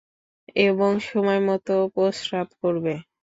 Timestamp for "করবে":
2.61-2.93